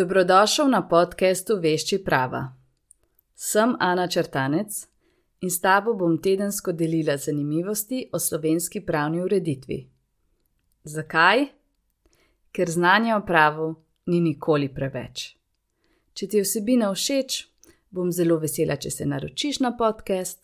[0.00, 2.54] Dobrodošel na podkastu Vešči prava.
[3.36, 4.86] Sem Ana Črtanec
[5.40, 9.78] in s tabo bom tedensko delila zanimivosti o slovenski pravni ureditvi.
[10.84, 11.44] Zakaj?
[12.52, 13.74] Ker znanja o pravu
[14.06, 15.36] ni nikoli preveč.
[16.14, 17.44] Če ti je vsebina všeč,
[17.90, 20.40] bom zelo vesela, če se naročiš na podcast,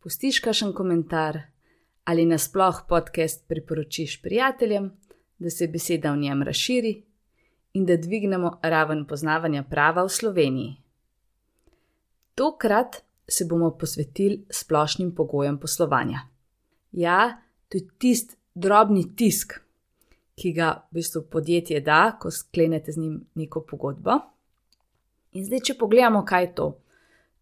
[0.00, 1.42] pustiš kakšen komentar
[2.04, 4.94] ali nasploh podcast priporočiš prijateljem,
[5.38, 7.02] da se beseda v njem razširi
[7.74, 10.76] in da dvignemo raven poznavanja prava v Sloveniji.
[12.34, 16.20] Tokrat se bomo posvetili splošnim pogojem poslovanja.
[16.92, 19.58] Ja, to je tisti drobni tisk,
[20.34, 24.18] ki ga v bistvu podjetje da, ko sklenete z njim neko pogodbo.
[25.32, 26.68] In zdaj, če pogledamo, kaj je to.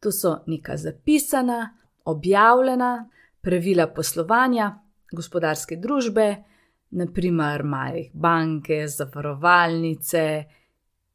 [0.00, 3.08] To so neka zapisana, objavljena
[3.40, 4.78] pravila poslovanja
[5.12, 6.44] gospodarske družbe,
[6.92, 10.24] naprimer imajo banke, zavarovalnice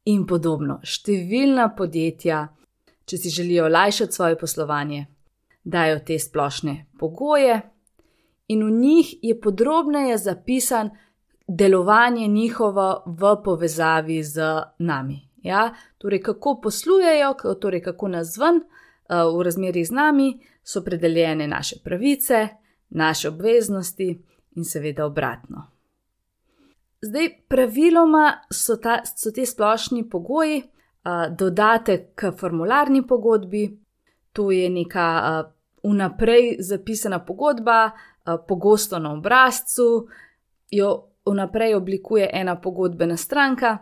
[0.04, 0.80] in podobno.
[0.82, 2.44] Številna podjetja,
[3.06, 5.06] če si želijo olajšati svoje poslovanje,
[5.64, 7.60] dajo te splošne pogoje,
[8.48, 10.90] in v njih je podrobneje zapisan
[11.48, 14.48] delovanje njihovo v povezavi z
[14.78, 15.20] nami.
[15.42, 15.74] Ja?
[15.98, 18.62] Torej, kako poslujejo, torej, kako nas ven
[19.08, 20.32] v razmerih z nami,
[20.64, 22.48] so predeljene naše pravice,
[22.90, 24.10] naše obveznosti
[24.58, 25.68] in seveda obratno.
[27.02, 33.68] Zdaj, praviloma so, ta, so te splošni pogoji uh, dodatek k formularni pogodbi,
[34.32, 35.52] to je neka uh,
[35.86, 40.08] vnaprej zapisana pogodba, uh, pogosto na obrazcu,
[40.70, 40.90] jo
[41.26, 43.78] vnaprej oblikuje ena pogodbena stranka,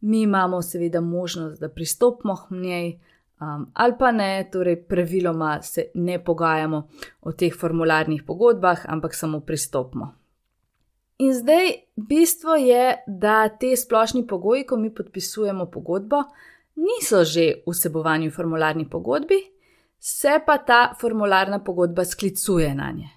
[0.00, 2.98] mi imamo seveda možnost, da pristopimo k njej.
[3.40, 6.88] Um, ali pa ne, torej praviloma se ne pogajamo
[7.20, 10.17] o teh formularnih pogodbah, ampak samo pristopimo.
[11.18, 16.22] In zdaj bistvo je, da te splošni pogoji, ko mi podpisujemo pogodbo,
[16.74, 19.40] niso že vsebovani v formularni pogodbi,
[19.98, 23.08] se pa ta formularna pogodba sklicuje na nje.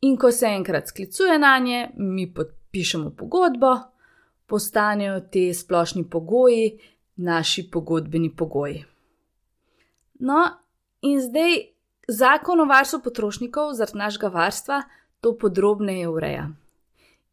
[0.00, 3.76] In ko se enkrat sklicuje na nje, mi podpišemo pogodbo,
[4.46, 6.78] postanejo te splošni pogoji
[7.16, 8.84] naši pogodbeni pogoji.
[10.18, 10.50] No,
[11.02, 11.58] in zdaj
[12.08, 14.82] zakon o varstvu potrošnikov zaradi našega varstva
[15.20, 16.48] to podrobneje ureja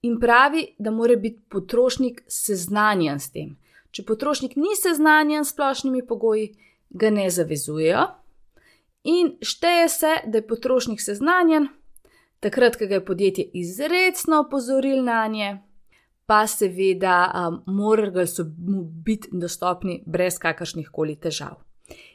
[0.03, 3.56] in pravi, da mora biti potrošnik seznanjen s tem.
[3.91, 6.52] Če potrošnik ni seznanjen s splošnimi pogoji,
[6.90, 8.03] ga ne zavezujejo,
[9.09, 11.68] in šteje se, da je potrošnik seznanjen,
[12.40, 15.58] takrat, ko ga je podjetje izredno opozoril na nje,
[16.25, 18.25] pa seveda um, morajo
[18.68, 21.62] mu biti dostopni brez kakršnih koli težav.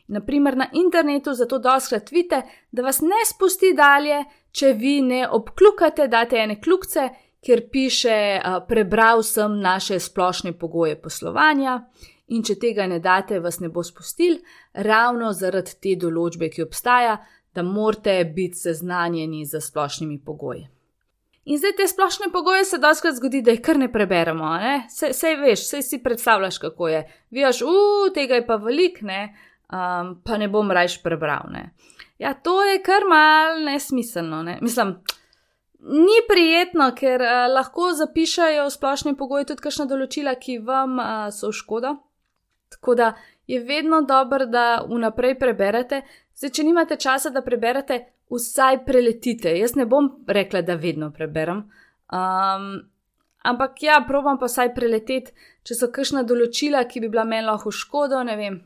[0.08, 4.22] Naprimer, na internetu zato doskrat vidite, da vas ne spusti dalje,
[4.52, 7.08] če vi ne obklukate, date ene kljukce
[7.44, 11.80] kjer piše: Prebral sem naše splošne pogoje poslovanja
[12.28, 14.38] in če tega ne date, vas ne bo spustil,
[14.72, 17.16] ravno zaradi te določbe, ki obstaja,
[17.54, 20.66] da morate biti seznanjeni z splošnimi pogoji.
[21.48, 24.50] In zdaj te splošne pogoje se doskrat zgodi, da jih kar ne preberemo.
[24.60, 24.72] Ne?
[24.92, 26.98] Sej, sej veš, sej si predstavljaš, kako je.
[27.32, 29.22] Vijaš, uf, tega je pa velik, ne?
[29.72, 31.48] Um, pa ne bom rajš prebral.
[31.52, 31.70] Ne?
[32.20, 34.42] Ja, to je kar mal nesmiselno.
[34.44, 34.58] Ne?
[34.60, 34.98] Mislim,
[35.78, 41.52] Ni prijetno, ker uh, lahko zapišajo splošne pogoje tudi kakšna določila, ki vam uh, so
[41.52, 41.92] v škodo.
[42.74, 43.12] Tako da
[43.48, 46.02] je vedno dobro, da vnaprej preberete.
[46.34, 48.00] Zdaj, če nimate časa, da preberete,
[48.34, 49.54] vsaj preletite.
[49.54, 51.62] Jaz ne bom rekla, da vedno preberem.
[52.10, 52.66] Um,
[53.46, 57.70] ampak ja, probujem pa vsaj preleteti, če so kakšna določila, ki bi bila meni lahko
[57.70, 58.58] v škodo, ne vem,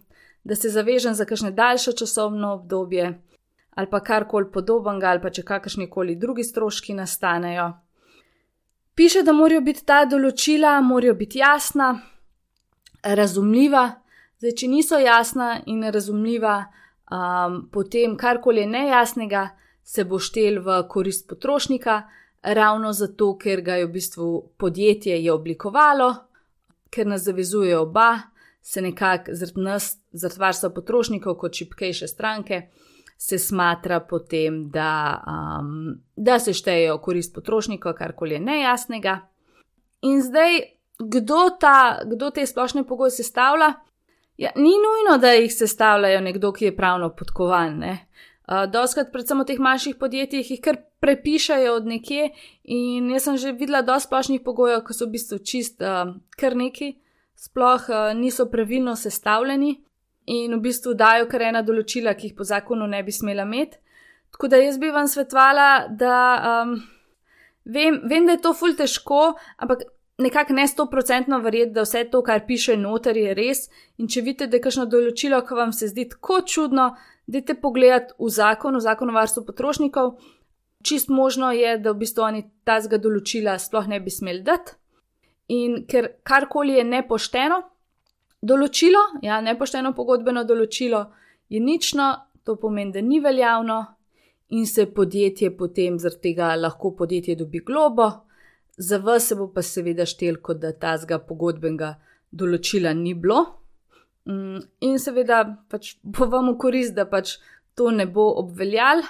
[0.49, 3.13] da se zavežem za kakšne daljše časovno obdobje
[3.75, 7.73] ali pa karkoli podobnega, ali pa če kakršni koli drugi stroški nastanejo.
[8.95, 11.95] Piše, da morajo biti ta določila, morajo biti jasna,
[13.03, 13.87] razumljiva.
[14.43, 16.57] Zdaj, če niso jasna in razumljiva,
[17.09, 19.47] um, potem karkoli je nejasnega,
[19.83, 22.03] se bo štel v korist potrošnika,
[22.43, 24.29] ravno zato, ker ga je v bistvu
[24.59, 26.13] podjetje je oblikovalo,
[26.93, 28.29] ker nas zavezuje oba,
[28.63, 32.67] se nekako zaradi nas, zaradi varstva potrošnikov, kot šipkejše stranke
[33.23, 39.13] se smatra potem, da, um, da se štejejo korist potrošnika, karkoli je nejasnega.
[40.03, 40.59] In zdaj,
[40.99, 43.69] kdo, ta, kdo te splošne pogoje sestavlja?
[44.43, 47.79] Ja, ni nujno, da jih sestavljajo nekdo, ki je pravno podkovan.
[47.85, 52.33] Uh, Doskrat, predvsem v teh manjših podjetjih, jih kar prepišajo od nekje.
[52.75, 56.11] In jaz sem že videla dosti splošnih pogojev, ki so v bistvu čist uh,
[56.43, 56.97] kar neki,
[57.39, 59.77] sploh uh, niso pravilno sestavljeni
[60.27, 63.79] in v bistvu dajo kar ena določila, ki jih po zakonu ne bi smela imeti.
[64.33, 66.19] Tako da jaz bi vam svetovala, da
[66.63, 66.77] um,
[67.65, 69.85] vem, vem, da je to ful težko, ampak
[70.23, 73.67] nekako ne sto procentno verjeti, da vse to, kar piše noter, je res.
[73.99, 76.93] In če vidite, da je kakšno določilo, ki vam se zdi tako čudno,
[77.27, 80.15] dajte pogledati v zakon, v zakon o varstvu potrošnikov.
[80.83, 84.79] Čist možno je, da v bistvu oni tazga določila sploh ne bi smeli dati.
[85.53, 87.61] In ker karkoli je nepošteno,
[88.43, 91.07] določilo, ja, nepošteno pogodbeno določilo,
[91.53, 92.11] je nično,
[92.45, 93.79] to pomeni, da ni veljavno
[94.53, 98.11] in se podjetje potem zaradi tega lahko podjetje dobi globo,
[98.77, 101.95] za vas se bo pa seveda štel, kot da ta zga pogodbenega
[102.33, 103.45] določila ni bilo.
[104.29, 107.37] Mm, in seveda pač bo vam v korist, da pač
[107.79, 109.03] to ne bo obveljal.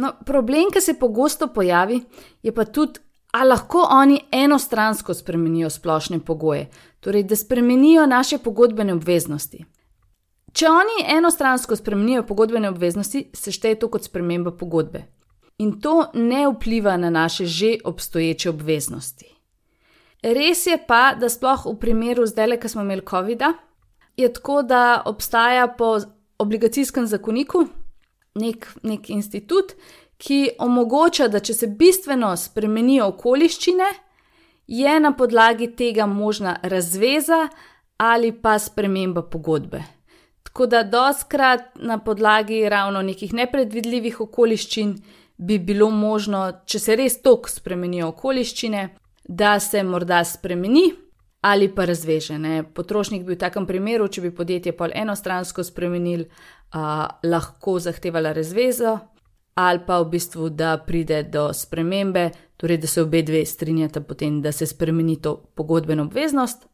[0.00, 1.98] No, problem, ki se pogosto pojavi,
[2.42, 3.00] je pa tudi,
[3.36, 6.68] ali lahko oni enostransko spremenijo splošne pogoje,
[7.02, 9.64] torej da spremenijo naše pogodbene obveznosti.
[10.52, 15.04] Če oni enostransko spremenijo pogodbene obveznosti, se šteje to kot sprememba pogodbe
[15.58, 19.28] in to ne vpliva na naše že obstoječe obveznosti.
[20.22, 23.42] Res je pa, da sploh v primeru zdaj, ko smo imeli COVID,
[24.16, 25.98] je tako, da obstaja po
[26.38, 27.66] obligacijskem zakoniku
[28.34, 29.74] nek, nek institut,
[30.16, 33.88] ki omogoča, da če se bistveno spremenijo okoliščine,
[34.66, 37.48] je na podlagi tega možna razveza
[37.96, 39.82] ali pa sprememba pogodbe.
[40.42, 44.96] Tako da doskrat na podlagi ravno nekih nepredvidljivih okoliščin
[45.36, 48.88] bi bilo možno, če se res tok spremenijo okoliščine,
[49.24, 50.90] da se morda spremeni
[51.42, 52.38] ali pa razveže.
[52.38, 52.62] Ne.
[52.74, 56.28] Potrošnik bi v takem primeru, če bi podjetje pol enostransko spremenil,
[56.72, 58.98] a, lahko zahtevala razvezo.
[59.54, 64.42] Ali pa v bistvu, da pride do spremembe, torej da se obe dve strinjata potem,
[64.42, 66.66] da se spremeni to pogodbeno obveznost.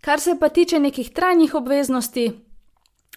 [0.00, 2.30] Kar se pa tiče nekih trajnih obveznosti,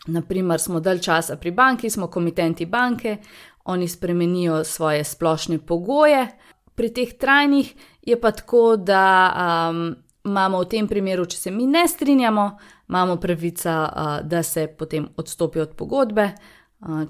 [0.07, 3.17] naprimer smo dalj časa pri banki, smo komitenti banke,
[3.65, 6.27] oni spremenijo svoje splošne pogoje.
[6.75, 9.33] Pri teh trajnih je pa tako, da
[9.69, 9.95] um,
[10.25, 12.57] imamo v tem primeru, če se mi ne strinjamo,
[12.89, 16.31] imamo pravica, uh, da se potem odstopi od pogodbe.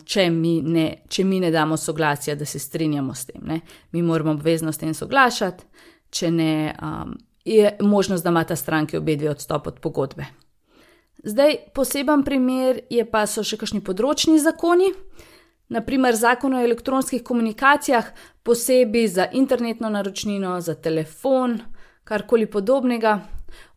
[0.06, 3.60] Če, mi ne, če mi ne damo soglasja, da se strinjamo s tem, ne?
[3.92, 5.66] mi moramo obvezno s tem soglašati,
[6.14, 7.16] če ne, um,
[7.46, 10.28] je možnost, da ima ta stranki obe dve odstop od pogodbe.
[11.24, 14.92] Zdaj, poseben primer je pa so še kakšni področni zakoni,
[15.74, 18.12] naprimer zakon o elektronskih komunikacijah,
[18.44, 21.58] posebej za internetno naročnino, za telefon,
[22.04, 23.22] karkoli podobnega,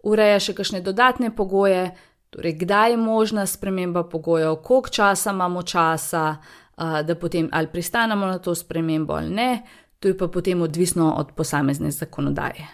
[0.02, 1.94] ureja še kakšne dodatne pogoje,
[2.36, 6.36] torej kdaj je možna sprememba pogojev, koliko časa imamo časa,
[6.76, 9.62] da potem ali pristanemo na to spremembo ali ne,
[10.00, 12.66] to je pa potem odvisno od posamezne zakonodaje.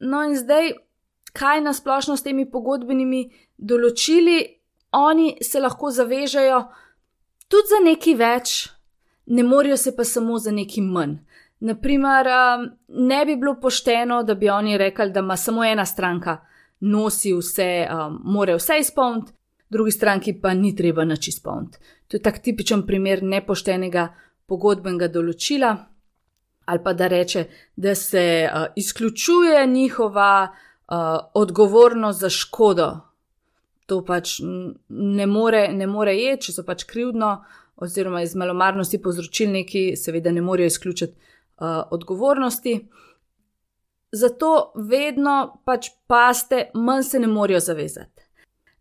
[0.00, 0.72] No in zdaj,
[1.32, 3.26] kaj nasplošno s temi pogodbenimi
[3.58, 4.38] določili,
[4.92, 6.62] oni se lahko zavežejo,
[7.48, 8.68] tudi za nekaj več,
[9.26, 11.18] ne morajo se pa samo za nekaj manj.
[11.60, 12.26] Naprimer,
[12.88, 16.38] ne bi bilo pošteno, da bi oni rekli, da ima samo ena stranka,
[16.80, 19.32] nosi vse, um, more vse izpolniti,
[19.68, 21.78] drugi stranki pa ni treba nič izpolniti.
[22.08, 24.08] To je tak tipičen primer nepoštenega
[24.46, 25.74] pogodbenega določila,
[26.68, 27.44] ali pa da reče,
[27.76, 30.96] da se uh, izključuje njihova uh,
[31.34, 32.88] odgovornost za škodo,
[33.88, 34.38] to pač
[34.88, 37.38] ne more, ne more je, če so pač krivdno,
[37.80, 42.74] oziroma iz malomarnosti povzročili neki, seveda ne morejo izključiti uh, odgovornosti.
[44.12, 48.24] Zato vedno pač paste, manj se ne morejo zavezati.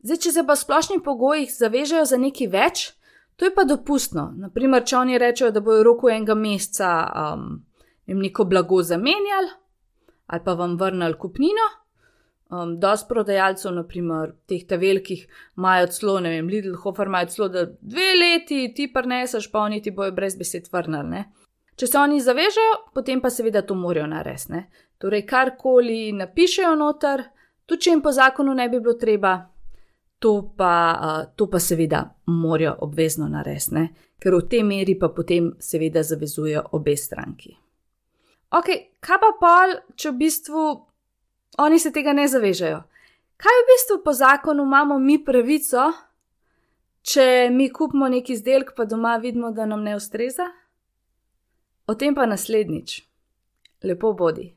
[0.03, 2.84] Zdaj, če se pa v splošnih pogojih zavežejo za nekaj več,
[3.36, 4.29] to je pa dopustno.
[4.39, 7.50] Naprimer, če oni rečejo, da bojo v roku enega meseca um,
[8.07, 9.55] neko blago zamenjali
[10.27, 11.63] ali pa vam vrnili kupnino,
[12.50, 15.25] Um, Dost prodajalcev, naprimer, teh ta velikih,
[15.57, 19.81] imajo celo, ne vem, Lidl, Hofer, imajo celo, da dve leti ti prneseš, pa oni
[19.84, 21.25] ti bojo brez besed vrnili.
[21.77, 24.63] Če se oni zavežejo, potem pa seveda to morajo narediti.
[24.98, 27.22] Torej, karkoli napišejo noter,
[27.69, 29.36] tudi če jim po zakonu ne bi bilo treba,
[30.17, 30.74] to pa,
[31.38, 32.01] to pa seveda
[32.34, 33.86] morajo obvezno narediti,
[34.17, 37.53] ker v tej meri pa potem seveda zavezujejo obe stranki.
[38.57, 40.67] Ok, kaj pa pol, če v bistvu
[41.62, 42.81] oni se tega ne zavežejo.
[43.38, 45.91] Kaj v bistvu po zakonu imamo mi pravico,
[47.05, 50.48] če mi kupimo neki izdelek, pa doma vidimo, da nam ne ustreza?
[51.89, 53.08] O tem pa naslednjič.
[53.82, 54.57] Lepo bodi.